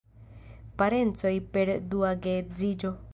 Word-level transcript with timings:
Parencoj 0.81 1.33
per 1.57 1.73
dua 1.93 2.15
geedziĝo. 2.27 2.95